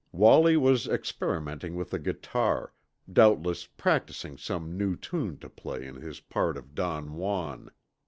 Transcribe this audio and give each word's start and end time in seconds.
Wallie 0.11 0.57
was 0.57 0.87
experimenting 0.87 1.75
with 1.75 1.93
a 1.93 1.99
guitar, 1.99 2.73
doubtless 3.13 3.67
practicing 3.67 4.35
some 4.35 4.75
new 4.75 4.95
tune 4.95 5.37
to 5.41 5.47
play 5.47 5.85
in 5.85 5.97
his 5.97 6.19
part 6.21 6.57
of 6.57 6.73
Don 6.73 7.17
Juan. 7.17 7.69